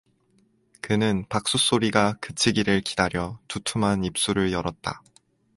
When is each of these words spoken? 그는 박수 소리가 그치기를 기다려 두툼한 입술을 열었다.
그는 0.81 1.27
박수 1.29 1.59
소리가 1.59 2.13
그치기를 2.21 2.81
기다려 2.81 3.37
두툼한 3.47 4.03
입술을 4.03 4.51
열었다. 4.51 5.03